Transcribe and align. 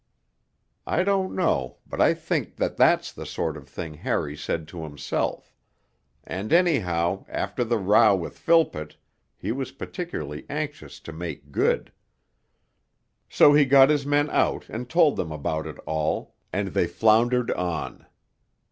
I 0.87 1.03
don't 1.03 1.35
know, 1.35 1.77
but 1.85 2.01
I 2.01 2.15
think 2.15 2.55
that 2.55 2.75
that's 2.75 3.11
the 3.13 3.23
sort 3.27 3.55
of 3.55 3.69
thing 3.69 3.93
Harry 3.93 4.35
said 4.35 4.67
to 4.69 4.81
himself; 4.81 5.53
and 6.23 6.51
anyhow 6.51 7.23
after 7.29 7.63
the 7.63 7.77
row 7.77 8.15
with 8.15 8.35
Philpott 8.35 8.97
he 9.37 9.51
was 9.51 9.71
particularly 9.71 10.47
anxious 10.49 10.99
to 11.01 11.13
make 11.13 11.51
good. 11.51 11.91
So 13.29 13.53
he 13.53 13.63
got 13.63 13.91
his 13.91 14.03
men 14.03 14.31
out 14.31 14.67
and 14.69 14.89
told 14.89 15.17
them 15.17 15.31
about 15.31 15.67
it 15.67 15.77
all, 15.85 16.33
and 16.51 16.69
they 16.69 16.87
floundered 16.87 17.51
on. 17.51 18.07